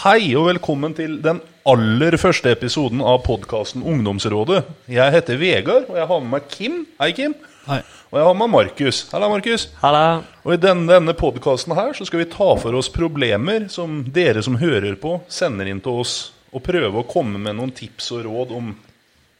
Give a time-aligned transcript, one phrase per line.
[0.00, 4.62] Hei og velkommen til den aller første episoden av podkasten Ungdomsrådet.
[4.88, 6.78] Jeg heter Vegard, og jeg har med meg Kim.
[7.02, 7.34] Hei, Kim.
[7.66, 7.82] Hei.
[8.08, 9.00] Og jeg har med Markus.
[9.12, 9.66] Halla, Markus.
[9.82, 10.22] Halla.
[10.40, 14.40] Og i denne, denne podkasten her så skal vi ta for oss problemer som dere
[14.46, 16.16] som hører på, sender inn til oss,
[16.48, 18.72] og prøve å komme med noen tips og råd om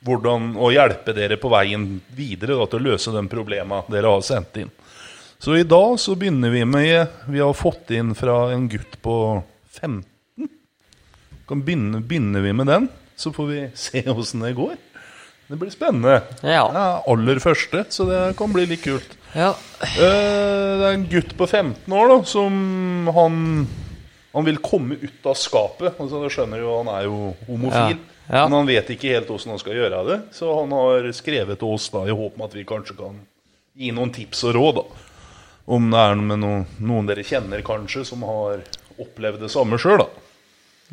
[0.05, 4.29] hvordan å hjelpe dere på veien videre da, til å løse de problema dere har
[4.29, 4.77] sendt inn.
[5.41, 9.17] Så i dag så begynner vi med Vi har fått inn fra en gutt på
[9.81, 10.10] 15.
[11.51, 12.85] Kan begynne, begynner vi med den,
[13.19, 14.77] så får vi se åssen det går.
[15.51, 16.21] Det blir spennende.
[16.47, 16.63] Ja.
[16.71, 19.17] Det er aller første, så det kan bli litt kult.
[19.35, 19.49] Ja.
[19.83, 23.41] Eh, Det er en gutt på 15 år da, som han,
[24.33, 25.99] han vil komme ut av skapet.
[25.99, 28.07] Altså, du skjønner jo, Han er jo homofil, Ja.
[28.31, 28.45] Ja.
[28.47, 30.21] men han vet ikke helt hvordan han skal gjøre det.
[30.39, 33.19] Så han har skrevet til oss da, i håp om at vi kanskje kan
[33.75, 34.75] gi noen tips og råd.
[34.79, 34.85] da.
[35.67, 38.63] Om det er noen, noen dere kjenner kanskje, som har
[39.03, 40.07] opplevd det samme sjøl.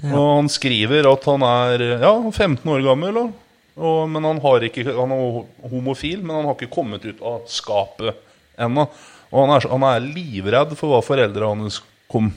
[0.05, 3.17] Og han skriver at han er ja, 15 år gammel.
[3.23, 3.43] og,
[3.77, 8.17] Og, men han, ikke, han er homofil, men han har ikke kommet ut av skapet
[8.57, 8.87] ennå.
[9.31, 12.31] Og han er, han er livredd for hva foreldrene hans kom,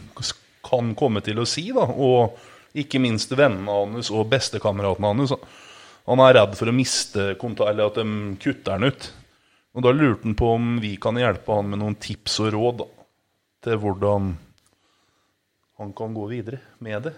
[0.67, 1.69] kan komme til å si.
[1.77, 1.85] Da.
[1.85, 2.37] Og
[2.77, 5.37] ikke minst vennene hans og bestekameratene hans.
[6.09, 9.11] Han er redd for å miste kontakt, eller at de kutter han ut.
[9.77, 12.81] Og da lurte han på om vi kan hjelpe han med noen tips og råd
[12.83, 12.87] da,
[13.67, 14.33] til hvordan
[15.81, 17.15] han kan gå videre med det.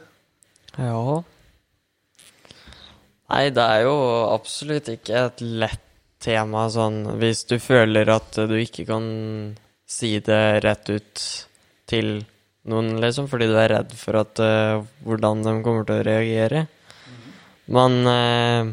[0.79, 1.23] Ja.
[3.33, 3.97] Nei, det er jo
[4.29, 5.89] absolutt ikke et lett
[6.23, 9.07] tema sånn hvis du føler at du ikke kan
[9.89, 11.23] si det rett ut
[11.91, 12.13] til
[12.71, 16.67] noen, liksom, fordi du er redd for at uh, hvordan de kommer til å reagere.
[17.73, 18.71] Men uh,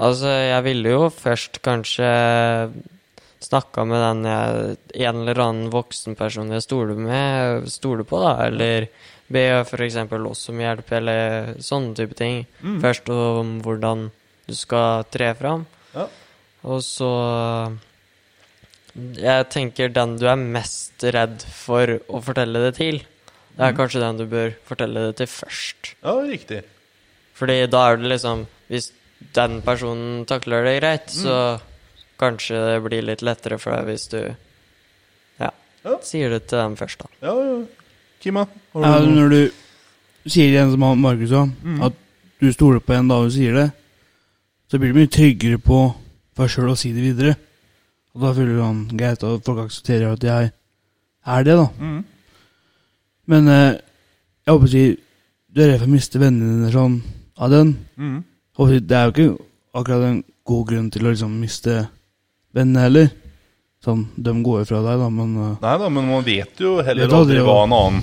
[0.00, 2.08] altså, jeg ville jo først kanskje
[3.40, 8.34] snakka med den jeg, en eller annen voksen person jeg stoler med, stoler på, da,
[8.46, 8.88] eller
[9.30, 9.96] be f.eks.
[10.28, 12.42] oss om hjelp, eller sånne type ting.
[12.82, 14.08] Først om hvordan
[14.50, 16.06] du skal tre fram, Ja.
[16.64, 17.10] og så
[18.94, 22.98] Jeg tenker den du er mest redd for å fortelle det til,
[23.56, 25.92] det er kanskje den du bør fortelle det til først.
[26.02, 26.64] Ja, riktig.
[27.38, 28.90] Fordi da er det liksom Hvis
[29.36, 31.60] den personen takler det greit, så
[32.20, 34.20] kanskje det blir litt lettere for deg hvis du
[35.40, 35.50] ja,
[35.84, 35.96] Ja.
[36.04, 37.08] sier det til dem først, da.
[37.24, 37.58] Ja, ja.
[38.20, 38.44] Kima?
[38.74, 38.80] Du...
[38.84, 39.40] Ja, når du
[40.28, 41.46] sier det som Markus sa,
[41.88, 42.00] at
[42.40, 43.68] du stoler på en da du sier det,
[44.70, 45.80] så blir du mye tryggere på
[46.38, 47.34] deg sjøl å si det videre.
[48.14, 51.66] Og da føler du han greit og folk aksepterer at jeg er det, da.
[51.80, 52.00] Mm.
[53.30, 53.78] Men eh,
[54.44, 54.84] jeg håper å si
[55.50, 56.96] du er redd for å miste vennene dine sånn
[57.40, 57.72] av den.
[57.98, 58.18] Mm.
[58.58, 59.46] Håper det er jo ikke
[59.80, 60.20] akkurat en
[60.50, 61.76] god grunn til å liksom miste
[62.56, 63.10] vennene heller.
[63.84, 66.74] Sånn, de går jo fra deg, da, men uh, Nei da, men man vet jo
[66.84, 68.02] heller Vet aldri aldri hva- en annen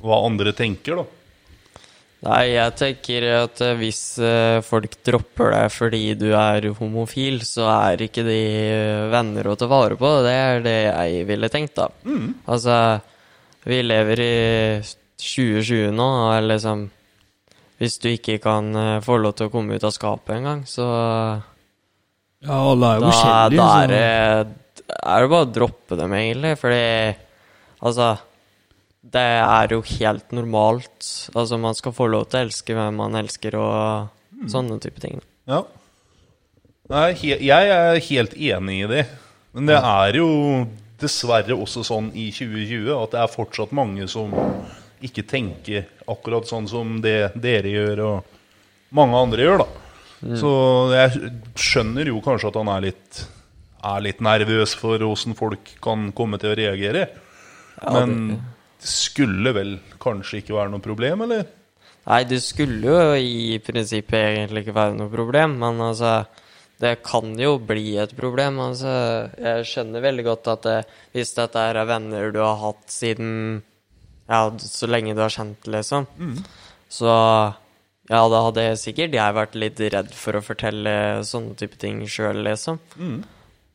[0.00, 1.04] Hva andre tenker, da.
[2.22, 7.66] Nei, jeg tenker at eh, hvis eh, folk dropper deg fordi du er homofil, så
[7.74, 8.38] er ikke de
[9.10, 10.10] venner å ta vare på.
[10.22, 11.88] Det er det jeg ville tenkt, da.
[12.46, 12.76] Altså,
[13.66, 14.36] vi lever i
[15.18, 16.86] 2020 nå, og liksom
[17.82, 18.70] Hvis du ikke kan
[19.02, 20.86] få lov til å komme ut av skapet engang, så
[22.42, 23.58] Ja, alle er jo da, forskjellige.
[23.58, 26.54] da er det, er det bare å droppe dem, egentlig.
[26.58, 26.86] Fordi
[27.82, 28.08] altså
[29.12, 31.06] Det er jo helt normalt.
[31.34, 35.20] Altså, man skal få lov til å elske hvem man elsker, og sånne type ting.
[35.50, 35.62] Ja.
[36.92, 39.02] Nei, jeg er helt enig i det.
[39.52, 40.28] Men det er jo
[41.02, 44.32] dessverre også sånn i 2020 at det er fortsatt mange som
[45.02, 49.81] ikke tenker akkurat sånn som det dere gjør, og mange andre gjør, da.
[50.22, 50.52] Så
[50.94, 53.22] jeg skjønner jo kanskje at han er litt,
[53.82, 57.08] er litt nervøs for åssen folk kan komme til å reagere.
[57.82, 58.14] Men
[58.82, 61.48] det skulle vel kanskje ikke være noe problem, eller?
[62.02, 66.22] Nei, det skulle jo i prinsippet egentlig ikke være noe problem, men altså
[66.82, 68.58] Det kan jo bli et problem.
[68.58, 70.78] altså Jeg skjønner veldig godt at det,
[71.14, 73.62] hvis dette er venner du har hatt siden
[74.26, 76.06] Ja, så lenge du har kjent, liksom,
[76.90, 77.12] så
[78.10, 80.94] ja, da hadde jeg sikkert jeg vært litt redd for å fortelle
[81.26, 82.80] sånne type ting sjøl, liksom.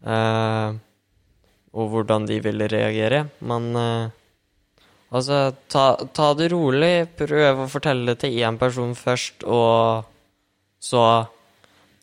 [0.04, 0.76] Eh,
[1.78, 3.28] og hvordan de ville reagere.
[3.46, 4.10] Men uh,
[5.10, 7.08] altså, ta, ta det rolig.
[7.20, 10.08] Prøv å fortelle det til én person først, og
[10.80, 11.04] så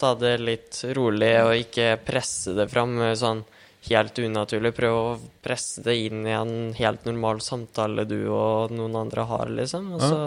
[0.00, 3.44] ta det litt rolig, og ikke presse det fram eh, sånn
[3.91, 4.73] helt unaturlig.
[4.77, 5.05] Prøv å
[5.44, 9.93] presse det inn i en helt normal samtale du og noen andre har, liksom.
[9.97, 10.19] Og så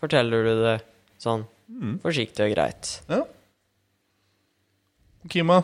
[0.00, 0.78] forteller du det
[1.18, 1.44] sånn
[2.02, 3.00] forsiktig og greit.
[3.08, 3.22] Ja.
[5.30, 5.62] Kima,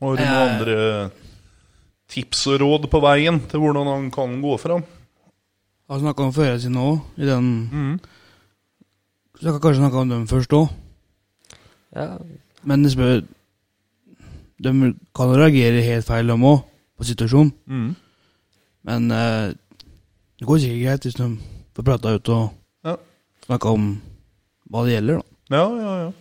[0.00, 0.58] har du noen Eh.
[0.60, 1.10] andre
[2.08, 4.82] tips og råd på veien til hvordan han kan gå fram?
[4.82, 8.00] Jeg har snakka om før jeg sine òg, i den
[9.38, 10.68] Så jeg kan kanskje snakke om dem først òg.
[11.94, 12.18] Ja,
[12.64, 13.26] Men jeg spør
[14.62, 16.62] De kan reagere helt feil, de òg,
[16.98, 17.52] på situasjonen.
[17.68, 17.96] Mm.
[18.84, 19.52] Men eh,
[20.38, 21.38] det går sikkert greit hvis de
[21.74, 22.50] får prata ut og
[22.84, 22.96] Ja.
[23.46, 24.00] snakka om
[24.70, 25.56] hva det gjelder, da.
[25.56, 26.12] Ja, ja, ja.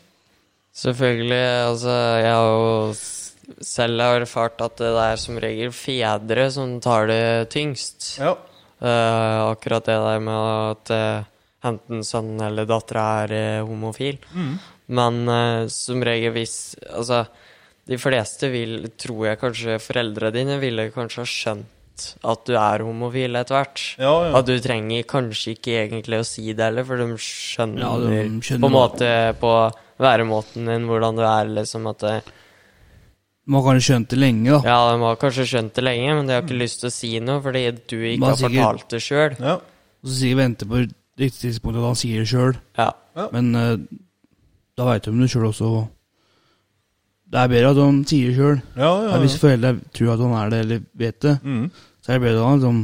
[0.82, 1.46] selvfølgelig.
[1.70, 7.24] Altså, jeg har jo selv erfart at det er som regel fedre som tar det
[7.56, 8.18] tyngst.
[8.22, 8.36] ja.
[8.76, 11.28] Uh, akkurat det der med at uh,
[11.66, 14.20] enten sønnen eller dattera er uh, homofil.
[14.36, 14.58] Mm.
[15.00, 15.16] Men
[15.74, 17.24] som regel hvis Altså,
[17.90, 21.72] de fleste vil, tror jeg kanskje foreldrene dine ville kanskje ha skjønt
[22.24, 23.82] at du er homofil etter hvert.
[24.02, 24.32] Ja, ja.
[24.40, 28.42] At du trenger kanskje ikke egentlig å si det heller, for de skjønner, Ja, de
[28.46, 29.12] skjønner på en måte
[29.42, 29.54] på
[30.04, 32.16] væremåten din hvordan du er, liksom at det,
[33.48, 34.60] Man har kanskje skjønt det lenge, da.
[34.66, 37.12] Ja, de har kanskje skjønt det lenge, men de har ikke lyst til å si
[37.22, 39.36] noe fordi du ikke Man har sikkert- fortalt det sjøl.
[39.40, 39.56] ja.
[39.56, 40.80] Og så sikkert venter på
[41.18, 42.58] riktig tidspunkt at han sier det sjøl.
[42.78, 42.92] Ja.
[43.32, 43.78] Men uh,
[44.78, 45.70] da veit de det sjøl også.
[47.36, 48.62] Det er bedre at han sier det sjøl.
[48.80, 51.66] ja, ja, Hvis foreldra tror at han er det, eller vet det, Mm.
[52.02, 52.82] så er det bedre at han liksom,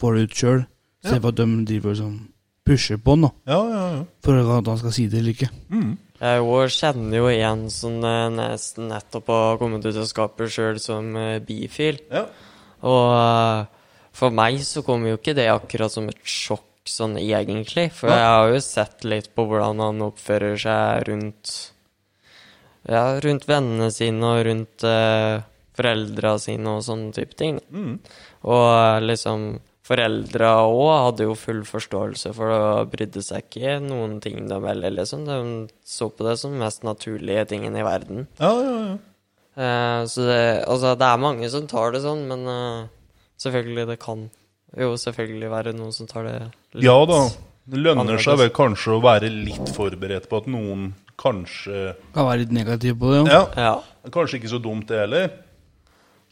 [0.00, 0.60] får det ut sjøl,
[1.04, 2.18] istedenfor at de driver sånn
[2.64, 4.04] pusher på han da, ja, ja, ja.
[4.24, 5.50] for at han skal si det eller ikke.
[5.70, 5.98] Mm.
[6.20, 11.16] Jeg kjenner jo en som eh, nesten nettopp har kommet ut av skapet sjøl som
[11.16, 12.00] eh, bifil.
[12.12, 12.26] ja.
[12.82, 13.66] Og eh,
[14.16, 17.90] for meg så kom jo ikke det akkurat som et sjokk sånn egentlig.
[17.92, 18.16] For Ja.
[18.16, 21.72] jeg har jo sett litt på hvordan han oppfører seg rundt
[22.90, 25.42] Ja, rundt vennene sine og rundt uh,
[25.78, 27.60] foreldra sine og sånne type ting.
[27.70, 27.98] Mm.
[28.50, 29.52] Og eh, liksom
[29.90, 34.58] Foreldra òg hadde jo full forståelse for det og brydde seg ikke noen ting de
[34.62, 35.24] heller, liksom.
[35.26, 35.38] De
[35.82, 38.28] så på det som mest naturlige tingen i verden.
[38.38, 38.98] ja, ja, ja.
[39.60, 42.86] Uh, så det, altså, det er mange som tar det sånn, men uh,
[43.42, 44.28] selvfølgelig, det kan
[44.78, 46.36] jo selvfølgelig være noen som tar det
[46.78, 47.24] litt Ja da.
[47.70, 52.42] Det lønner seg vel kanskje å være litt forberedt på at noen kanskje Kan være
[52.44, 53.22] litt negativ på det.
[53.32, 53.74] Ja, Ja.
[54.10, 55.30] kanskje ikke så dumt det heller.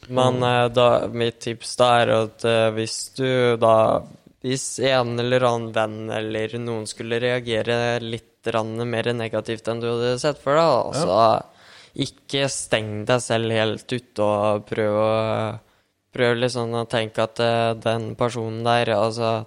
[0.08, 3.74] Men eh, da, mitt tips da er at eh, hvis du da
[4.44, 10.12] Hvis en eller annen venn eller noen skulle reagere litt mer negativt enn du hadde
[10.22, 15.10] sett for deg, da, så ikke steng deg selv helt ute og prøv å
[16.14, 19.44] Prøv liksom å tenke at eh, den personen der Altså,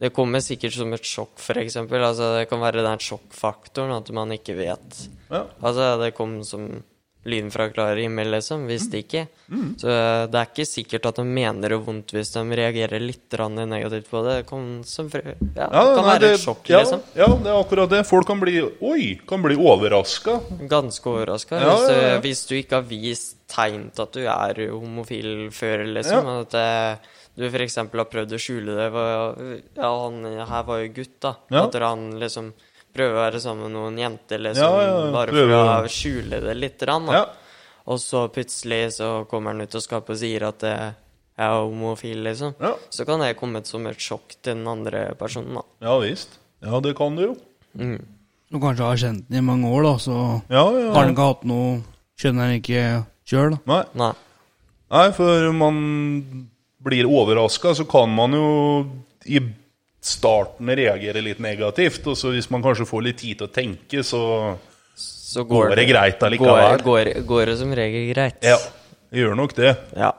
[0.00, 1.76] det kommer sikkert som et sjokk, f.eks.
[1.76, 5.02] Altså, det kan være den sjokkfaktoren at man ikke vet.
[5.28, 5.44] Ja.
[5.60, 6.70] Altså, det kom som
[7.28, 8.62] lyden fra klar himmel, liksom.
[8.70, 9.26] Visste ikke.
[9.76, 13.36] Så eh, det er ikke sikkert at de mener det vondt hvis de reagerer litt
[13.68, 14.36] negativt på det.
[14.40, 17.02] Det kan, som, ja, Ja, kan nei, være det- et sjokk, ja, liksom.
[17.14, 18.06] Ja, det er akkurat det.
[18.06, 19.20] Folk kan bli Oi!
[19.28, 20.40] Kan bli overraska.
[20.68, 21.58] Ganske overraska.
[21.60, 26.26] Hvis, hvis du ikke har vist tegn til at du er homofil før, liksom.
[26.40, 26.98] At det,
[27.36, 27.76] du f.eks.
[27.76, 28.88] har prøvd å skjule det.
[28.92, 31.34] Var- Ja, han her var jo gutt, da.
[31.50, 32.52] At han liksom
[32.94, 34.64] prøver å være sammen med noen jenter, liksom.
[34.64, 35.12] Ja, ja, ja.
[35.14, 36.78] Bare for å- skjule det litt.
[36.78, 37.12] Grann, da.
[37.12, 37.26] Ja.
[37.90, 40.94] Og så plutselig så kommer han ut av skapet og sier at jeg
[41.40, 42.54] er homofil, liksom.
[42.60, 42.74] Ja.
[42.90, 45.62] Så kan det komme som et sjokk til den andre personen, da.
[45.80, 46.38] ja visst.
[46.62, 47.36] Ja, det kan du jo.
[47.78, 48.02] Mm.
[48.52, 50.92] Og kanskje har kjent den i mange år, da, så Ja, ja.
[50.92, 51.82] har han ikke hatt noe
[52.20, 53.58] Skjønner han ikke sjøl, da.
[53.66, 53.84] Nei.
[53.94, 54.12] Nei.
[54.90, 56.50] Nei, for man
[56.84, 58.90] blir overraska, så kan man jo
[59.24, 59.40] i
[60.00, 62.06] starten reagerer litt negativt.
[62.10, 64.22] Og så hvis man kanskje får litt tid til å tenke, så
[65.00, 66.80] Så Går det greit allikevel?
[66.82, 68.40] Går, går, går det som regel greit.
[68.42, 68.56] ja,
[69.12, 69.76] det gjør nok det.
[69.96, 70.10] Ja.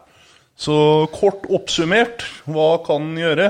[0.56, 3.50] Så kort oppsummert, hva kan en gjøre?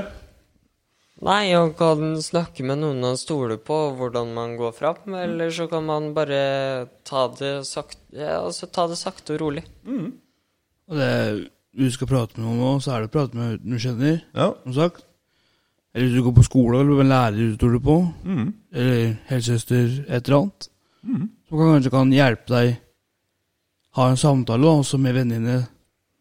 [1.22, 5.68] Nei, man kan snakke med noen han stoler på, hvordan man går fram, eller så
[5.70, 9.62] kan man bare ta det sakte, ja, altså ta det sakte og rolig.
[9.86, 11.12] Og det,
[11.78, 14.50] du skal prate med noen nå, så er det å prate med du kjenner, Ja.
[14.64, 15.04] som sagt.
[15.94, 18.52] Eller hvis du går på skole, eller en lærer du stoler på, Mm.
[18.72, 20.68] eller helsesøster, et eller annet,
[21.48, 22.76] som kan, kanskje kan hjelpe deg
[23.98, 25.66] ha en samtale da, også med vennene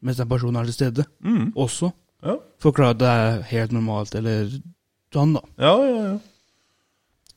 [0.02, 1.06] mens den personen er til stede.
[1.24, 1.54] Mm.
[1.56, 1.92] Også.
[2.26, 2.36] Ja.
[2.60, 4.50] Forklare at det er helt normalt, eller
[5.14, 5.42] sånn, da.
[5.62, 6.18] ja, ja, ja.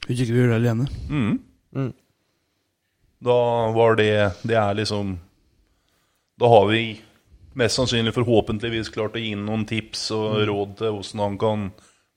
[0.09, 0.89] Hvis ikke vi gjør det alene.
[1.09, 1.39] Mm.
[1.77, 1.93] Mm.
[3.25, 3.37] Da
[3.73, 5.15] var det Det er liksom
[6.39, 7.01] Da har vi
[7.55, 11.61] mest sannsynlig forhåpentligvis klart å gi noen tips og råd til hvordan han kan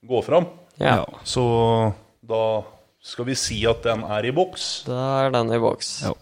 [0.05, 0.45] gå fram.
[0.77, 2.63] Ja, Så da
[3.01, 4.83] skal vi si at den er i boks.
[4.85, 6.01] da er den i boks.
[6.03, 6.13] Ja.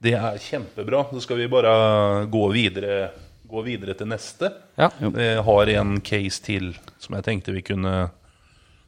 [0.00, 1.04] Det er kjempebra.
[1.12, 3.10] Så skal vi bare gå videre,
[3.48, 4.52] gå videre til neste.
[4.78, 4.90] Ja.
[5.00, 8.10] Jeg har en case til som jeg tenkte vi kunne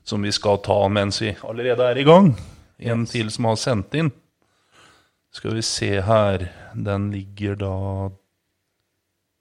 [0.05, 2.33] Som vi skal ta mens vi allerede er i gang.
[2.79, 4.11] En til som har sendt inn.
[5.33, 8.11] Skal vi se her Den ligger da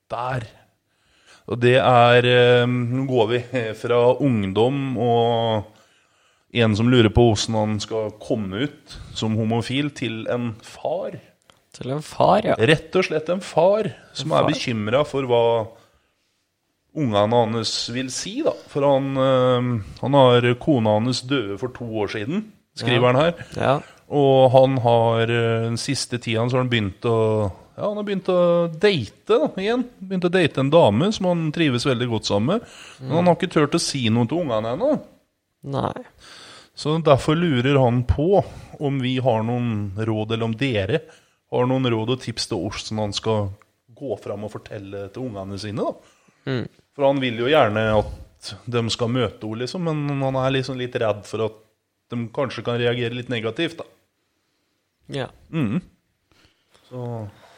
[0.09, 0.43] der.
[1.49, 3.39] Og det er eh, Nå går vi
[3.79, 5.75] fra ungdom og
[6.59, 11.17] en som lurer på åssen han skal komme ut som homofil til en far.
[11.77, 12.55] Til en far, ja.
[12.57, 14.49] Rett og slett en far som En er far.
[14.53, 15.41] bekymra for hva
[16.99, 18.53] ungene hans vil si, da.
[18.71, 19.69] For han, eh,
[20.01, 23.11] han har kona hans døde for to år siden, skriver Ja.
[23.13, 23.33] han her.
[23.55, 23.75] Ja.
[24.09, 28.03] Og han har eh, den siste tida så har han begynt å Ja, han har
[28.03, 29.85] begynt å date da, igjen.
[30.03, 32.73] Begynt å date en dame som han trives veldig godt sammen med.
[32.99, 34.89] Men han har ikke turt å si noe til ungene ennå.
[35.71, 36.01] Nei.
[36.75, 38.41] Så derfor lurer han på
[38.83, 41.01] om vi har noen råd, eller om dere
[41.55, 43.49] har noen råd og tips til hvordan han skal
[43.99, 45.87] gå fram og fortelle til ungene sine.
[45.87, 46.51] da.
[46.51, 46.65] Mm.
[46.95, 50.79] For han vil jo gjerne at de skal møte henne, liksom, men han er liksom
[50.79, 51.63] litt redd for at
[52.11, 53.79] de kanskje kan reagere litt negativt.
[53.79, 53.87] da.
[55.23, 55.31] Ja.
[55.47, 55.79] Mm.
[56.89, 57.05] Så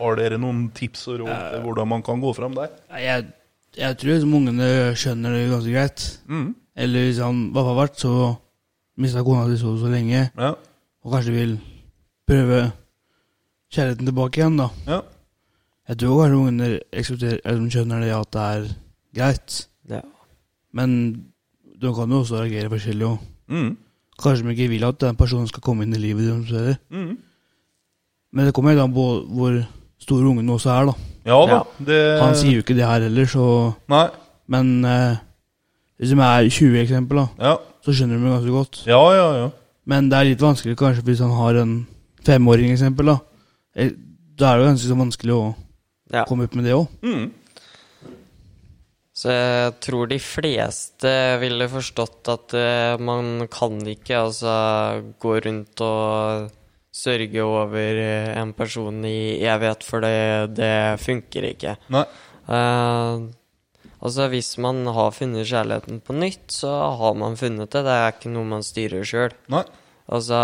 [0.01, 2.73] har dere noen tips og råd til hvordan man kan gå fram der?
[2.99, 3.25] Jeg,
[3.77, 4.67] jeg tror liksom ungene
[4.97, 6.05] skjønner det ganske greit.
[6.27, 6.49] Mm.
[6.81, 8.13] Eller hvis han hva har vært, så
[9.01, 10.51] mista kona si så så lenge, Ja.
[11.03, 11.53] og kanskje vil
[12.27, 12.71] prøve
[13.71, 14.69] kjærligheten tilbake igjen, da.
[14.87, 15.01] ja.
[15.89, 16.67] Jeg tror kanskje ungene
[17.43, 18.67] eller skjønner det at det er
[19.17, 19.67] greit.
[19.89, 20.01] ja.
[20.73, 20.91] Men
[21.81, 23.27] de kan jo også reagere forskjellig Også.
[23.51, 23.71] Mm.
[24.21, 26.77] Kanskje de ikke vil at den personen skal komme inn i livet deres.
[26.93, 27.17] Mm.
[28.31, 29.57] Men det kommer helt an på hvor
[30.01, 30.95] stor ungen også er, da.
[31.29, 31.57] Ja da.
[31.59, 31.63] Ja.
[31.87, 33.45] Det Han sier jo ikke det her heller, så
[33.93, 34.05] Nei.
[34.51, 35.17] Men eh,
[36.01, 37.57] hvis de er 20 eksempel, da, Ja.
[37.85, 38.79] så skjønner de det ganske godt.
[38.89, 39.49] Ja, ja, ja.
[39.85, 41.75] Men det er litt vanskelig kanskje hvis han har en
[42.25, 43.05] femåring, eksempel.
[43.13, 43.19] Da
[43.75, 43.91] Eh,
[44.37, 45.55] Da er det jo ganske så vanskelig å
[46.11, 46.23] ja.
[46.25, 46.87] komme opp med det òg.
[47.05, 47.29] Mm.
[49.13, 51.11] Så jeg tror de fleste
[51.43, 54.53] ville forstått at eh, man kan ikke altså
[55.21, 56.49] gå rundt og
[56.91, 61.77] sørge over eh, en person i evighet, for det, det funker ikke.
[61.93, 62.03] Nei.
[62.51, 63.29] Uh,
[64.03, 67.85] altså Hvis man har funnet kjærligheten på nytt, så har man funnet det.
[67.87, 69.35] Det er ikke noe man styrer sjøl.
[70.11, 70.39] Altså,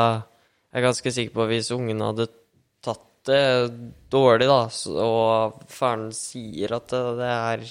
[0.71, 2.29] jeg er ganske sikker på at hvis ungen hadde
[2.85, 3.43] tatt det
[4.13, 4.61] dårlig, da,
[5.03, 7.65] og faren sier at det, det er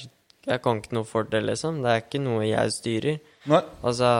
[0.47, 1.80] Jeg kan ikke noe for det, liksom.
[1.83, 3.16] Det er ikke noe jeg styrer.
[3.50, 3.62] Nei.
[3.83, 4.11] Altså,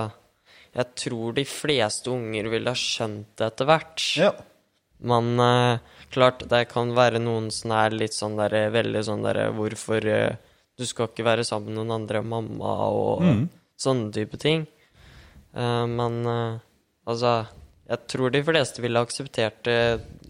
[0.76, 4.02] jeg tror de fleste unger ville ha skjønt det etter hvert.
[4.21, 4.30] Ja.
[5.00, 5.78] Men uh,
[6.12, 10.37] klart, det kan være noen som er litt sånn der Veldig sånn der Hvorfor uh,
[10.76, 13.42] Du skal ikke være sammen med noen andre enn mamma, og Mm.
[13.80, 14.66] sånne type ting.
[15.56, 16.59] Uh, men eh,
[17.09, 17.47] altså
[17.88, 19.78] Jeg tror de fleste ville akseptert det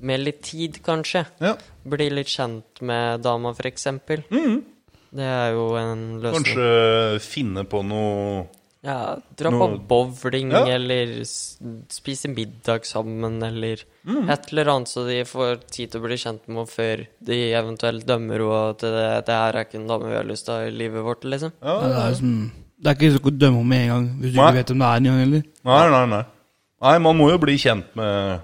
[0.02, 1.24] med litt tid, kanskje.
[1.40, 1.54] ja.
[1.86, 4.22] Bli litt kjent med dama, for eksempel.
[4.30, 4.58] Mm.
[5.16, 6.44] Det er jo en løsning.
[6.44, 8.44] Kanskje finne på noe
[8.86, 9.88] Ja, dra Noe- på
[10.22, 10.60] bowling, Ja.
[10.76, 11.58] eller s-
[11.90, 14.28] spise middag sammen, eller Mm.
[14.30, 17.38] et eller annet, så de får tid til å bli kjent med henne før de
[17.52, 20.54] eventuelt dømmer henne at det, det her er ikke en dame vi har lyst til
[20.54, 21.50] å ha i livet vårt, liksom.
[21.60, 24.32] Ja, Det, er liksom, det er ikke så å dømme om med en gang, hvis
[24.34, 24.46] du Nei.
[24.46, 25.42] ikke vet om det er en gang heller.
[25.64, 26.24] Nei, nei, nei.
[26.82, 28.40] Nei, man må jo bli kjent med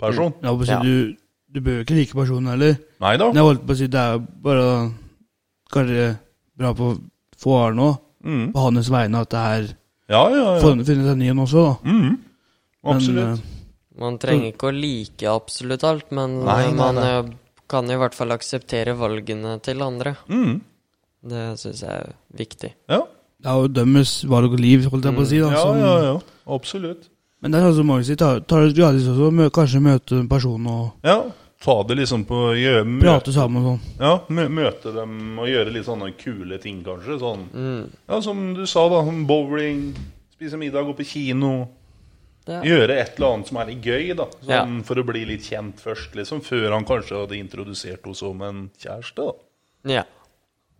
[0.00, 0.34] person.
[0.42, 0.80] Jeg å si, Ja.
[0.82, 1.14] du,
[1.52, 2.78] du bør jo ikke like personen heller.
[3.00, 3.26] Nei da.
[3.30, 4.92] Men jeg holdt på å si, det er jo bare
[5.70, 6.18] kanskje
[6.58, 6.98] bra på
[7.38, 8.52] faren nå, Mm.
[8.54, 9.74] på hans vegne, at det er
[10.08, 10.60] Ja, ja, ja.
[10.60, 11.90] funnet finnes en ny en også, da.
[11.90, 12.18] Mm.
[12.84, 13.38] Men, Absolutt.
[13.38, 17.04] eh, Man trenger ikke å like absolutt alt, men Nei, eh, nei, man nei.
[17.20, 17.24] eh,
[17.70, 20.16] kan i hvert fall akseptere valgene til andre.
[20.28, 20.60] Mm.
[21.24, 22.72] Det syns jeg er viktig.
[22.90, 23.00] Ja.
[23.40, 25.38] Det er jo dømmes valg og liv, holdt jeg på å si.
[25.40, 25.50] da.
[25.50, 26.18] ja, som- ja, ja.
[26.48, 27.08] Absolutt.
[27.40, 30.18] Men det er sånn som mange sier, tar, tar det gratis også, mø, kanskje møte
[30.18, 31.22] en person og Ja.
[31.64, 33.94] Ta det liksom på gjøre, møte, prate sammen og sånn.
[34.00, 37.16] ja, mø, Møte dem og gjøre litt sånne kule ting, kanskje.
[37.22, 37.86] Sånn, Mm.
[38.08, 39.00] ja, som du sa, da.
[39.06, 39.94] sånn Bowling,
[40.34, 41.68] spise middag, gå på kino.
[42.46, 42.60] Ja.
[42.60, 44.26] Gjøre et eller annet som er litt gøy, da.
[44.42, 44.64] Ja.
[44.66, 46.42] Sånn For å bli litt kjent først, liksom.
[46.44, 49.16] Før han kanskje hadde introdusert henne som en kjæreste.
[49.84, 50.02] da ja.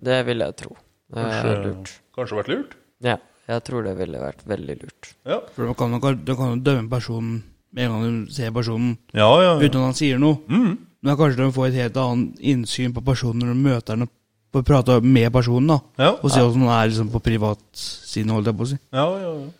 [0.02, 0.76] Det vil jeg tro.
[1.08, 1.90] Det Kanskje, lurt.
[2.16, 2.74] kanskje vært lurt?
[3.00, 3.16] Ja,
[3.48, 5.14] jeg tror det ville vært veldig lurt.
[5.24, 7.42] Ja, For man kan jo kan, du kan jo dømme personen
[7.74, 9.54] med en gang du ser personen, ja, ja.
[9.54, 9.54] ja.
[9.58, 10.38] uten at han sier noe.
[10.46, 10.76] Mm.
[11.04, 14.06] Men kanskje de får et helt annet innsyn på personen når de møter ham
[14.54, 15.66] og prater prate med personen.
[15.66, 16.10] da Ja.
[16.22, 18.78] Og se hvordan han er liksom på privatsiden, holdt jeg på å si.
[18.92, 19.50] Ja, ja, ja.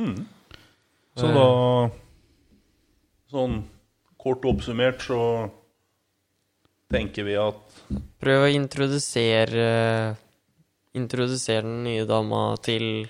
[0.00, 0.26] Mm.
[1.18, 1.46] Så da
[3.30, 3.56] Sånn
[4.18, 5.50] kort oppsummert så
[6.90, 7.80] tenker vi at
[8.22, 9.66] Prøv å introdusere
[10.94, 13.08] Introdusere den nye dama til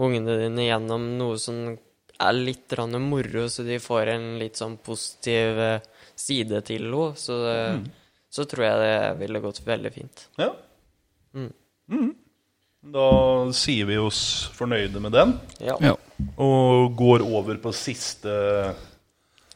[0.00, 1.76] ungene dine gjennom noe som
[2.22, 5.80] er litt moro, så de får en litt sånn positiv eh,
[6.16, 7.16] side til henne.
[7.16, 7.84] Så, mm.
[8.30, 10.26] så tror jeg det ville gått veldig fint.
[10.38, 10.52] Ja.
[11.34, 11.52] Mm.
[11.92, 12.12] Mm.
[12.92, 13.08] Da
[13.54, 15.76] sier vi oss fornøyde med den, Ja.
[15.80, 15.94] Ja.
[16.36, 18.74] og går over på siste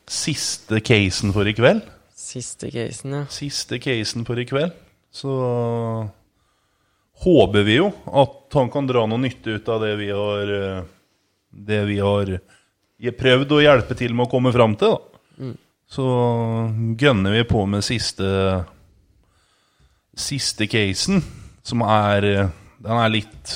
[0.06, 1.80] Siste casen for i kveld.
[2.14, 3.25] Siste casen, ja.
[3.26, 4.70] Siste casen for i kveld.
[5.11, 5.32] Så
[7.25, 10.85] håper vi jo at han kan dra noe nytte ut av det vi har eh,
[11.66, 12.36] det vi har
[13.16, 14.96] prøvd å hjelpe til med å komme fram til.
[14.96, 15.52] da.
[15.86, 16.04] Så
[16.98, 18.28] gønner vi på med siste
[20.16, 21.20] siste casen,
[21.66, 23.52] som er Den er litt,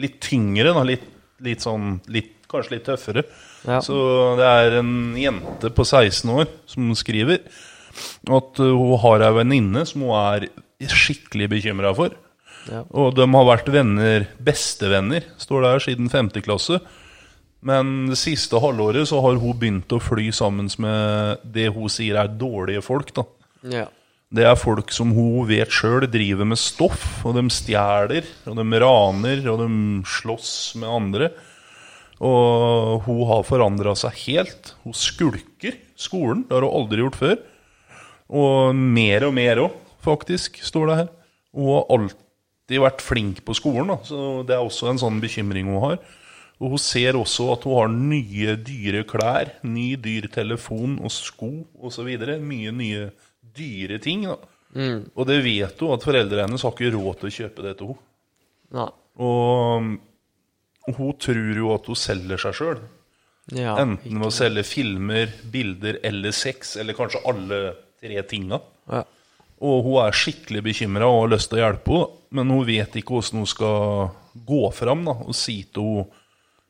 [0.00, 0.82] litt tyngre, da.
[0.84, 1.06] Litt,
[1.40, 3.22] litt sånn litt, Kanskje litt tøffere.
[3.62, 3.78] Ja.
[3.78, 3.94] Så
[4.34, 7.44] det er en jente på 16 år som skriver
[8.26, 10.48] at hun har ei venninne som hun er
[10.90, 12.16] skikkelig bekymra for.
[12.66, 12.82] Ja.
[12.90, 16.32] Og de har vært venner, bestevenner, står det her, siden 5.
[16.42, 16.80] klasse.
[17.66, 22.16] Men det siste halvåret så har hun begynt å fly sammen med det hun sier
[22.22, 23.12] er dårlige folk.
[23.16, 23.26] da.
[23.68, 23.86] Ja.
[24.30, 28.80] Det er folk som hun vet sjøl driver med stoff, og de stjeler, og de
[28.84, 29.68] raner, og de
[30.06, 31.30] slåss med andre.
[32.22, 34.74] Og hun har forandra seg helt.
[34.84, 36.44] Hun skulker skolen.
[36.46, 37.36] Det har hun aldri gjort før.
[38.30, 41.12] Og mer og mer òg, faktisk, står det her.
[41.56, 43.98] Hun har alltid vært flink på skolen, da.
[44.06, 45.98] så det er også en sånn bekymring hun har.
[46.60, 51.50] Og hun ser også at hun har nye, dyre klær, ny, dyr telefon og sko
[51.80, 52.10] osv.
[52.44, 53.08] Mye nye,
[53.56, 54.26] dyre ting.
[54.28, 54.36] da.
[54.76, 55.08] Mm.
[55.16, 57.94] Og det vet hun at foreldrene hennes har ikke råd til å kjøpe det til
[57.94, 58.86] henne.
[59.20, 62.84] Og hun tror jo at hun selger seg sjøl.
[63.56, 63.74] Ja.
[63.80, 67.62] Enten ved å selge filmer, bilder eller sex, eller kanskje alle
[68.00, 68.60] tre tinga.
[68.92, 69.02] Ja.
[69.60, 72.94] Og hun er skikkelig bekymra og har lyst til å hjelpe henne, men hun vet
[73.00, 74.10] ikke hvordan hun skal
[74.46, 76.19] gå fram da, og si til henne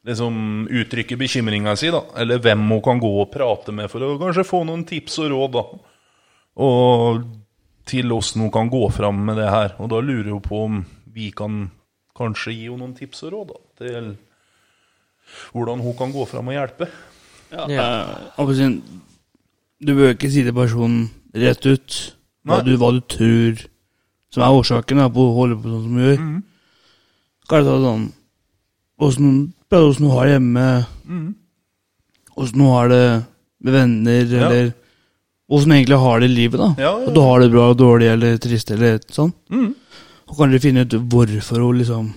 [0.07, 2.03] liksom Uttrykke bekymringa si, da.
[2.17, 5.31] Eller hvem hun kan gå og prate med for å kanskje få noen tips og
[5.35, 5.59] råd.
[5.59, 5.65] da.
[6.61, 7.23] Og
[7.91, 9.77] til åssen hun kan gå fram med det her.
[9.79, 10.81] Og da lurer hun på om
[11.11, 11.69] vi kan
[12.17, 14.11] kanskje gi henne noen tips og råd da, til
[15.55, 16.89] hvordan hun kan gå fram og hjelpe.
[17.51, 17.67] Ja.
[17.71, 17.89] Ja.
[19.81, 21.97] du bør ikke si til personen rett ut
[22.47, 23.59] hva du, hva du tror
[24.31, 26.21] som er årsaken da, på å holde på sånn som du gjør.
[26.21, 26.43] Mhm.
[27.51, 28.09] Kanskje ta sånn
[29.01, 29.29] Åssen
[29.71, 30.67] prøv åssen du har det hjemme,
[32.37, 32.59] åssen mm.
[32.59, 33.05] du har det
[33.61, 34.47] med venner, Ja.
[34.49, 34.73] eller
[35.51, 36.59] åssen du egentlig har det i livet.
[36.61, 36.75] da.
[36.79, 39.33] Ja, ja, At du har det bra, dårlig eller trist eller sånn.
[39.51, 39.75] Mm.
[40.31, 42.13] Og kanskje finne ut hvorfor hun liksom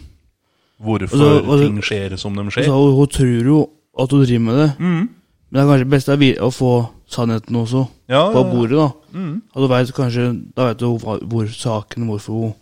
[0.83, 2.67] Hvorfor også, altså- ting skjer som de altså, skjer.
[2.73, 5.09] hun, hun tror jo at hun driver med det, mm.
[5.49, 6.07] men det er kanskje best
[6.41, 8.53] å få sannheten også Ja, på ja, ja.
[8.53, 8.77] bordet.
[8.77, 8.91] da.
[9.13, 9.41] mm.
[9.55, 10.25] Og du vet kanskje,
[10.55, 12.53] da vet du hva- hvor saken, hvorfor hun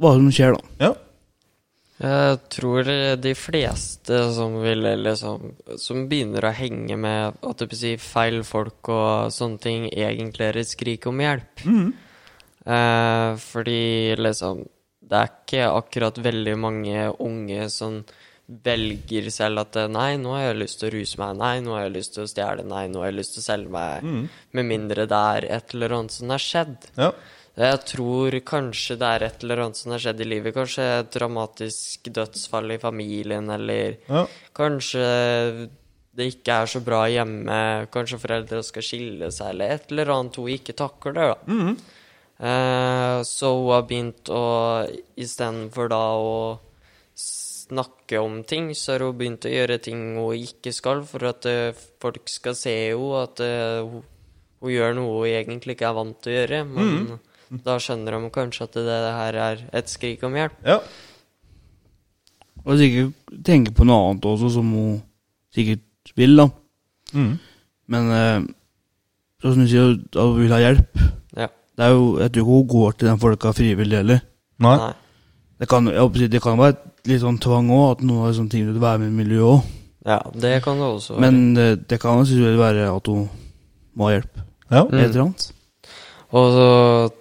[0.00, 0.86] Hva som skjer, da.
[0.86, 0.94] Ja.
[2.00, 2.88] Jeg tror
[3.20, 8.88] de fleste som vil liksom Som begynner å henge med at det si, feil folk
[8.88, 11.66] og sånne ting, egentlig er et skrik om hjelp.
[11.66, 11.90] Mm.
[12.64, 14.64] Eh, fordi liksom
[15.00, 18.02] Det er ikke akkurat veldig mange unge som
[18.50, 21.36] velger selv at Nei, nå har jeg lyst til å ruse meg.
[21.38, 22.64] Nei, nå har jeg lyst til å stjele.
[22.66, 24.06] Nei, nå har jeg lyst til å selge meg.
[24.06, 24.24] Mm.
[24.58, 26.88] Med mindre det er et eller annet som har skjedd.
[26.98, 27.12] Ja.
[27.60, 30.54] Jeg tror kanskje det er et eller annet som har skjedd i livet.
[30.56, 34.26] Kanskje et dramatisk dødsfall i familien, eller Ja.
[34.56, 35.04] kanskje
[36.16, 37.86] det ikke er så bra hjemme.
[37.92, 41.12] Kanskje foreldre skal skille seg, eller et eller annet hun ikke takler.
[41.14, 41.34] da.
[41.46, 41.76] Mhm.
[42.40, 46.58] Eh, så hun har begynt å Istedenfor da å
[47.14, 51.44] snakke om ting, så har hun begynt å gjøre ting hun ikke skal, for at
[51.46, 54.02] uh, folk skal se henne at uh, hun,
[54.62, 56.64] hun gjør noe hun egentlig ikke er vant til å gjøre.
[56.66, 60.58] Men da skjønner de kanskje at det her er et skrik om hjelp.
[60.66, 60.80] ja.
[62.60, 64.98] Og sikkert tenker på noe annet også, som hun
[65.54, 66.44] sikkert vil, da.
[67.16, 67.30] Mm.
[67.90, 68.42] Men eh,
[69.40, 71.00] sånn som du sier, at hun vil ha hjelp.
[71.38, 71.48] Ja.
[71.48, 74.20] Det er jo, Jeg tror ikke hun går til den folka frivillig heller.
[74.60, 74.76] Nei.
[74.82, 74.92] Nei.
[75.60, 76.76] Det kan, jeg det kan være
[77.08, 79.48] litt sånn tvang òg, at noen har sånne ting til å være med i miljøet
[79.48, 79.72] òg.
[80.08, 81.24] Ja, det kan det også være.
[81.24, 83.26] Men det, det kan jo være at hun
[83.96, 84.44] må ha hjelp.
[84.70, 84.84] Ja.
[84.84, 84.94] Mm.
[85.00, 85.48] Et eller annet.
[86.30, 86.66] Og så,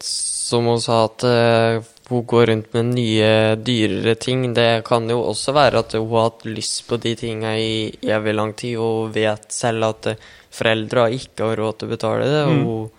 [0.06, 4.44] som hun sa, at eh, hun går rundt med nye, dyrere ting.
[4.54, 8.36] Det kan jo også være at hun har hatt lyst på de tinga i evig
[8.38, 12.46] lang tid, og vet selv at eh, foreldra ikke har råd til å betale det,
[12.50, 12.68] Mm.
[12.68, 12.92] og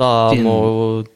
[0.00, 1.08] da må hun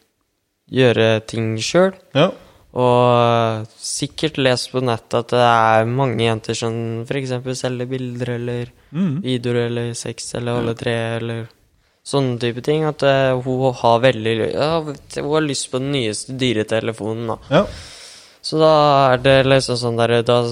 [0.70, 1.92] gjøre ting sjøl.
[2.14, 2.30] Ja.
[2.74, 7.36] Og eh, sikkert lest på nettet at det er mange jenter som f.eks.
[7.60, 9.20] selger bilder eller mm.
[9.22, 11.44] videoer eller sex eller alle tre eller
[12.04, 12.84] sånne type ting.
[12.88, 17.40] At uh, hun har veldig ja, Hun har lyst på den nyeste dyre telefonen, da.
[17.60, 17.66] Ja.
[18.44, 18.72] Så da
[19.14, 20.42] er det liksom sånn der da,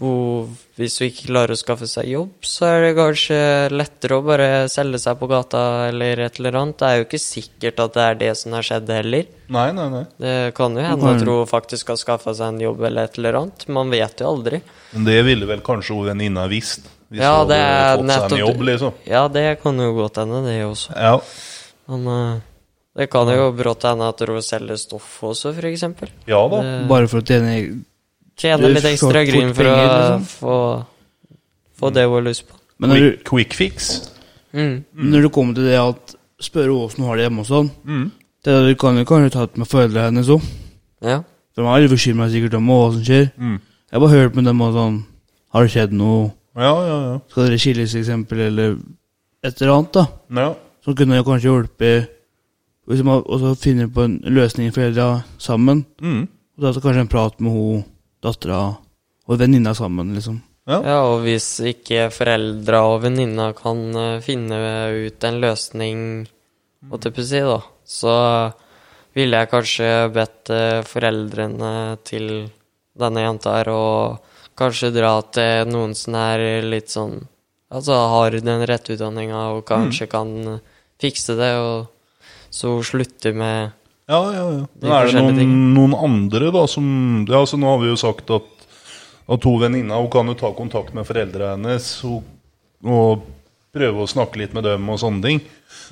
[0.00, 3.38] hun, Hvis hun ikke klarer å skaffe seg jobb, så er det kanskje
[3.72, 6.76] lettere å bare selge seg på gata eller et eller annet.
[6.80, 9.30] Det er jo ikke sikkert at det er det som har skjedd heller.
[9.54, 10.02] Nei, nei, nei.
[10.20, 13.40] Det kan jo hende at hun faktisk har skaffa seg en jobb eller et eller
[13.40, 13.68] annet.
[13.78, 14.60] Man vet jo aldri.
[14.92, 16.90] Men det ville vel kanskje hun venninna visst.
[17.14, 18.92] Hvis Ja, det hadde er fått seg en nettopp jobb, liksom.
[19.06, 20.94] Ja, det kan jo godt hende, det også.
[20.98, 21.14] Ja.
[21.88, 22.40] Men uh,
[22.98, 26.08] det kan jo brått hende at hun selger stoff også, for eksempel.
[26.26, 26.62] ja da.
[26.62, 27.54] Det- Bare for å tjene
[28.36, 30.26] tjene litt ekstra gryn for å penger, liksom.
[30.40, 30.58] få,
[31.78, 32.58] få det hun har lyst på.
[32.78, 34.10] Men når Quick, du, quick fix.
[34.54, 34.84] Mm.
[34.94, 38.10] når du kommer til det at spørre åssen hun har det hjemme og sånn Mm.
[38.44, 40.42] det der, Du kan jo kanskje ta det med foreldrene hennes òg.
[41.02, 41.16] Ja.
[41.22, 41.24] har
[41.56, 43.30] de er litt bekymra sikkert om hva som skjer.
[43.38, 43.60] Mm.
[43.60, 45.04] Jeg har bare hørt med dem og sånn
[45.52, 46.32] Har det skjedd noe?
[46.54, 47.16] Ja, ja, ja.
[47.30, 48.76] Skal dere skilles, eksempel, eller
[49.44, 50.06] et eller annet, da?
[50.40, 50.52] ja.
[50.84, 52.10] Som kunne kanskje hjulpet
[52.84, 55.86] Hvis man også finner på en løsning foreldra sammen.
[56.04, 56.26] Mm.
[56.28, 57.84] Og da kanskje en prat med hun
[58.20, 58.58] dattera
[59.24, 60.42] og venninna sammen, liksom.
[60.68, 60.78] Ja.
[60.84, 64.58] ja, og hvis ikke foreldra og venninna kan eh, finne
[65.06, 65.98] ut en løsning,
[66.88, 68.14] måtte jeg si, da, så
[69.16, 71.72] ville jeg kanskje bedt eh, foreldrene
[72.08, 72.30] til
[73.00, 73.84] denne jenta her å
[74.58, 77.22] kanskje dra til noen som er litt sånn
[77.74, 80.60] Altså har den rette utdanninga og kanskje kan eh,
[81.02, 83.72] fikse det, og så slutte med
[84.06, 84.66] Ja, ja, ja.
[84.78, 86.86] Men er det noen, noen andre da som
[87.26, 88.50] Ja, så nå har vi jo sagt at
[89.24, 92.24] at to venninna Hun kan jo ta kontakt med foreldrene hennes og,
[92.84, 93.24] og
[93.74, 95.40] prøve å snakke litt med dem og sånne ting.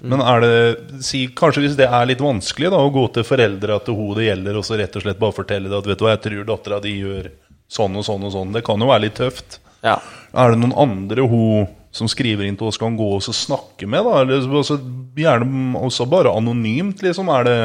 [0.07, 3.81] Men er det si, Kanskje hvis det er litt vanskelig da å gå til foreldra
[3.83, 6.05] til hun det gjelder, og så rett og slett bare fortelle det at vet du
[6.07, 7.33] hva, jeg tror dattera di gjør
[7.73, 8.53] sånn og sånn og sånn.
[8.55, 9.59] Det kan jo være litt tøft.
[9.83, 9.97] Ja.
[10.37, 14.05] Er det noen andre hun som skriver inn til oss, kan gå og snakke med?
[14.07, 14.23] da?
[14.23, 14.79] Eller også,
[15.17, 17.29] Gjerne også bare anonymt, liksom?
[17.29, 17.57] Er det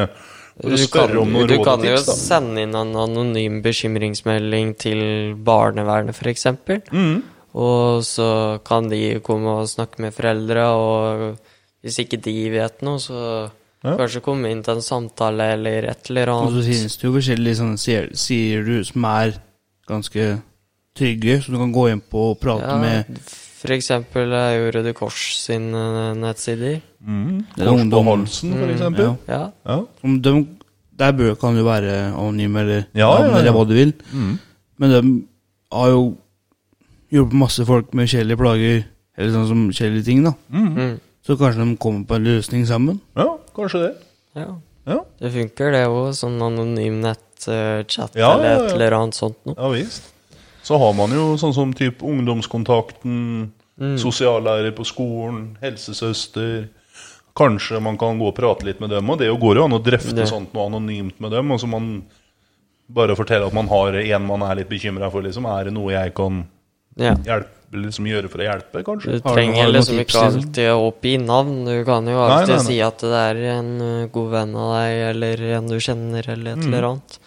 [0.58, 2.16] for å Du kan, spørre om noen du kan jo da?
[2.18, 5.00] sende inn en anonym bekymringsmelding til
[5.48, 6.48] barnevernet, f.eks.
[6.92, 7.22] Mm.
[7.56, 8.28] Og så
[8.68, 11.38] kan de komme og snakke med foreldre, og
[11.86, 13.50] hvis ikke de vet noe, så
[13.86, 13.94] Ja.
[13.96, 16.50] kanskje komme inn til en samtale eller et eller annet.
[16.52, 19.36] Og så finnes det jo forskjellige sånne sider, sider du som er
[19.88, 20.42] ganske
[20.98, 23.20] trygge, som du kan gå inn på og prate Ja, med
[23.58, 26.80] for eksempel er jo Røde Kors sin eh, nettsider.
[27.02, 27.46] Mm.
[27.58, 29.06] Kors på halsen, for Mm, eksempel.
[29.06, 29.16] ja.
[29.34, 29.50] Ja.
[29.66, 29.80] Ja.
[30.04, 30.48] Om de,
[30.98, 33.38] Der bør, kan du være anonym eller Ja, navn ja, ja.
[33.40, 33.94] eller hva du vil.
[34.14, 34.40] Mm.
[34.80, 35.02] Men de
[35.72, 36.18] har jo
[37.12, 38.84] hjulpet masse folk med forskjellige plager,
[39.18, 40.32] eller sånn som forskjellige ting, da.
[40.50, 40.72] Mm.
[40.78, 40.96] Mm.
[41.26, 43.00] Så kanskje de kommer på en løsning sammen.
[43.16, 43.94] ja, kanskje det.
[44.36, 44.48] ja.
[44.88, 46.14] Ja, Det funker, det òg.
[46.16, 47.02] Sånn anonym
[47.46, 49.56] nettchat Ja, eller et eller annet sånt noe.
[49.58, 50.04] ja visst.
[50.64, 53.96] Så har man jo sånn som typ ungdomskontakten, Mm.
[54.02, 56.68] sosiallærer på skolen, helsesøster.
[57.38, 59.84] Kanskje man kan gå og prate litt med dem, og det går jo an å
[59.84, 61.52] drøfte sånt noe anonymt med dem.
[61.52, 62.04] Og så man
[62.90, 65.46] bare fortelle at man har en man er litt bekymra for, liksom.
[65.46, 66.48] Er det noe jeg kan
[66.98, 67.14] Ja.
[67.14, 69.22] hjelpe, liksom gjøre for å hjelpe, kanskje?
[69.22, 70.36] Du Har du- trenger har du noen liksom ikke liksom?
[70.42, 71.66] alltid å oppgi navn.
[71.66, 72.66] Du kan jo alltid nei, nei.
[72.66, 76.52] si at det er en uh, god venn av deg, eller en du kjenner, eller
[76.54, 76.74] et Mm.
[76.74, 77.20] eller annet.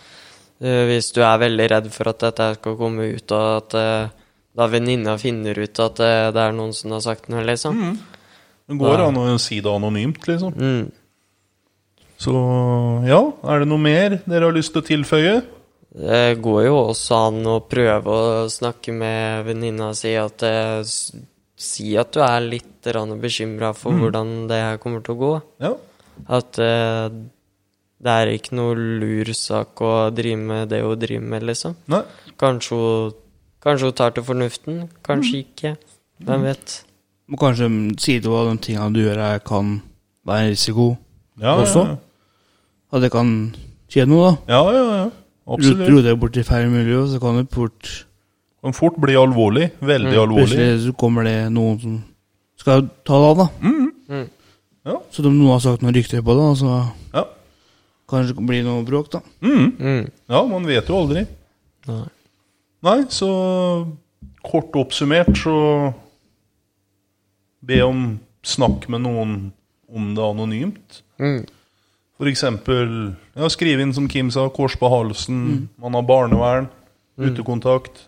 [0.61, 4.33] Uh, hvis du er veldig redd for at dette skal komme ut, og at uh,
[4.57, 7.79] da venninna finner ut at uh, det er noen som har sagt noe, liksom.
[7.81, 7.95] Mm.
[8.71, 10.53] Det går an å si det anonymt, liksom.
[10.55, 10.91] Mm.
[12.21, 12.35] Så
[13.09, 15.35] ja, er det noe mer dere har lyst til å tilføye?
[15.91, 20.45] Det går jo også an å prøve å snakke med venninna si at
[21.61, 22.87] Si at du er litt
[23.21, 24.01] bekymra for Mm.
[24.01, 25.43] hvordan det her kommer til å gå.
[25.61, 25.75] Ja.
[26.29, 27.11] At eh,
[28.03, 31.75] det er ikke noe lur sak å drive med det hun driver med, liksom.
[31.93, 32.03] Nei.
[32.41, 33.13] Kanskje hun,
[33.61, 35.75] kanskje hun tar til fornuften, kanskje ikke.
[36.25, 36.85] Hvem vet.
[37.31, 37.69] Må kanskje
[38.01, 39.81] si til henne at de tingene du gjør, her kan
[40.27, 40.87] være en risiko.
[41.41, 41.85] Ja, Også?
[41.87, 41.97] ja,
[42.93, 43.55] At det kan
[43.89, 44.55] skje noe, da.
[44.57, 45.11] ja, ja, ja.
[45.51, 45.89] Absolutt.
[45.89, 48.05] Roter deg bort til feil miljø, så kan det fort
[48.61, 49.71] Kan fort bli alvorlig.
[49.81, 50.21] Veldig Mm.
[50.21, 50.49] alvorlig.
[50.53, 52.05] Plutselig så kommer det noen som
[52.61, 53.47] skal ta det av, da.
[53.63, 53.93] Mm.
[54.11, 54.27] Mm.
[54.85, 54.97] Ja.
[55.11, 57.25] Så om noen har sagt noen rykter på det, så Ja.
[58.11, 59.21] Kanskje det blir noe bråk, da.
[59.45, 59.69] Mm.
[59.79, 60.11] Mm.
[60.31, 61.25] ja, man vet jo aldri.
[61.89, 62.05] Nei.
[62.87, 63.31] Nei, så
[64.45, 65.57] kort oppsummert så
[67.61, 68.05] Be om
[68.41, 69.33] snakk med noen
[69.93, 71.03] om det anonymt.
[71.21, 71.43] Mm.
[72.17, 72.93] For eksempel
[73.37, 75.69] ja, skrive inn, som Kim sa, kors på halsen.
[75.77, 76.71] Man har barnevern,
[77.21, 78.07] utekontakt.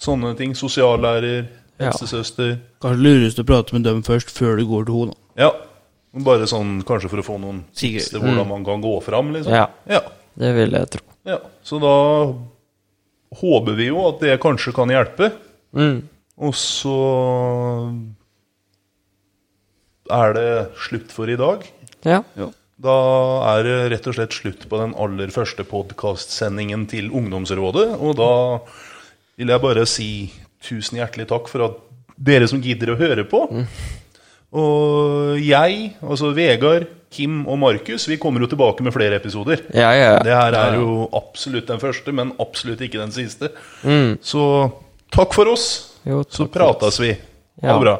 [0.00, 0.56] Sånne ting.
[0.56, 1.90] Sosiallærer, Ja.
[1.90, 5.14] Kanskje lurest å prate med dem først, før du går til henne.
[5.36, 5.50] Ja.
[6.12, 9.54] Bare sånn kanskje for å få noen tips til hvordan man kan gå fram, liksom.
[9.56, 10.02] Ja, ja.
[10.36, 11.04] det vil jeg tro.
[11.28, 11.94] Ja, Så da
[13.40, 15.30] håper vi jo at det kanskje kan hjelpe.
[15.72, 16.02] Mm.
[16.42, 16.96] Og så
[20.12, 20.50] er det
[20.84, 21.64] slutt for i dag.
[22.04, 22.20] Ja.
[22.82, 22.96] Da
[23.54, 27.88] er det rett og slett slutt på den aller første podkastsendingen til Ungdomsrådet.
[28.02, 28.32] Og da
[29.38, 30.10] vil jeg bare si
[30.62, 31.80] tusen hjertelig takk for at
[32.22, 33.46] dere som gidder å høre på.
[34.52, 39.64] Og jeg, altså Vegard, Kim og Markus, vi kommer jo tilbake med flere episoder.
[39.72, 40.12] Ja, ja.
[40.24, 43.52] Det her er jo absolutt den første, men absolutt ikke den siste.
[43.84, 44.16] Mm.
[44.24, 44.44] Så
[45.12, 45.66] takk for oss.
[46.08, 47.12] Jo, Så takk så prates vi.
[47.62, 47.96] Ha det bra.